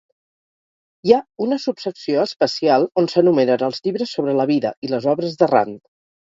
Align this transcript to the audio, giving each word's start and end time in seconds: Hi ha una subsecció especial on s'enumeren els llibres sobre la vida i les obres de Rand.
Hi 1.09 1.11
ha 1.15 1.17
una 1.47 1.59
subsecció 1.65 2.23
especial 2.29 2.87
on 3.03 3.11
s'enumeren 3.13 3.67
els 3.69 3.79
llibres 3.89 4.15
sobre 4.19 4.35
la 4.41 4.49
vida 4.53 4.73
i 4.89 4.91
les 4.95 5.09
obres 5.15 5.39
de 5.45 5.53
Rand. 5.55 5.79